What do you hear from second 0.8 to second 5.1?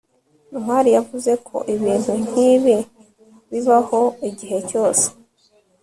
yavuze ko ibintu nkibi bibaho igihe cyose